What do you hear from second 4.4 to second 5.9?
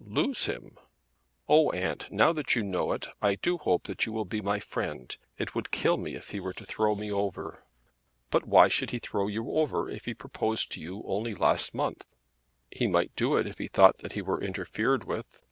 my friend. It would